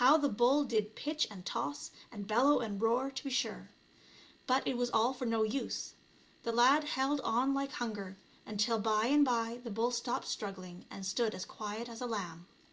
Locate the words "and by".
9.06-9.60